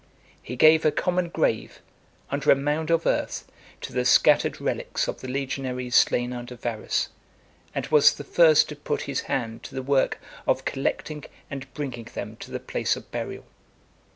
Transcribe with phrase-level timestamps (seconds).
[0.41, 1.79] He gave a common grave,
[2.31, 3.45] under a mound of earth,
[3.81, 7.09] to the scattered relics of the legionaries slain under Varus,
[7.75, 12.05] and was the first to put his hand to the work of collecting and bringing
[12.15, 13.45] them to the place of burial.